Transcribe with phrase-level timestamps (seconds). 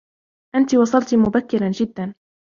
[0.55, 2.13] أنتِ وصلتِ مبكراً جداً.